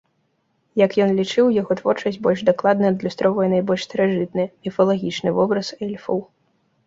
[0.85, 6.17] Як ён лічыў, яго творчасць больш дакладна адлюстроўвае найбольш старажытны, міфалагічны вобраз эльфаў.